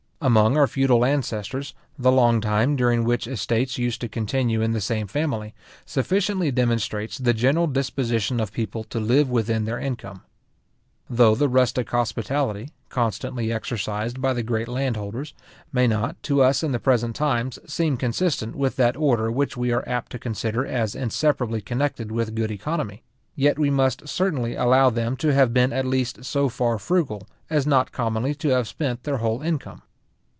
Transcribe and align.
Among 0.23 0.55
our 0.55 0.67
feudal 0.67 1.03
ancestors, 1.03 1.73
the 1.97 2.11
long 2.11 2.41
time 2.41 2.75
during 2.75 3.03
which 3.03 3.25
estates 3.25 3.79
used 3.79 4.01
to 4.01 4.07
continue 4.07 4.61
in 4.61 4.71
the 4.71 4.79
same 4.79 5.07
family, 5.07 5.55
sufficiently 5.83 6.51
demonstrates 6.51 7.17
the 7.17 7.33
general 7.33 7.65
disposition 7.65 8.39
of 8.39 8.53
people 8.53 8.83
to 8.83 8.99
live 8.99 9.31
within 9.31 9.65
their 9.65 9.79
income. 9.79 10.21
Though 11.09 11.33
the 11.33 11.49
rustic 11.49 11.89
hospitality, 11.89 12.69
constantly 12.89 13.51
exercised 13.51 14.21
by 14.21 14.33
the 14.33 14.43
great 14.43 14.67
landholders, 14.67 15.33
may 15.73 15.87
not, 15.87 16.21
to 16.21 16.43
us 16.43 16.61
in 16.61 16.71
the 16.71 16.77
present 16.77 17.15
times, 17.15 17.57
seem 17.65 17.97
consistent 17.97 18.55
with 18.55 18.75
that 18.75 18.95
order 18.95 19.31
which 19.31 19.57
we 19.57 19.71
are 19.71 19.83
apt 19.89 20.11
to 20.11 20.19
consider 20.19 20.63
as 20.63 20.93
inseparably 20.93 21.61
connected 21.61 22.11
with 22.11 22.35
good 22.35 22.51
economy; 22.51 23.01
yet 23.35 23.57
we 23.57 23.71
must 23.71 24.07
certainly 24.07 24.53
allow 24.53 24.91
them 24.91 25.17
to 25.17 25.33
have 25.33 25.51
been 25.51 25.73
at 25.73 25.83
least 25.87 26.23
so 26.25 26.47
far 26.47 26.77
frugal, 26.77 27.27
as 27.49 27.65
not 27.65 27.91
commonly 27.91 28.35
to 28.35 28.49
have 28.49 28.67
spent 28.67 29.01
their 29.03 29.17
whole 29.17 29.41
income. 29.41 29.81